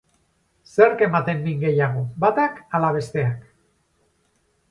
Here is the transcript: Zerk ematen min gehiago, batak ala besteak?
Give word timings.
Zerk 0.75 1.03
ematen 1.07 1.43
min 1.43 1.59
gehiago, 1.65 2.01
batak 2.25 2.57
ala 2.79 2.91
besteak? 2.95 3.47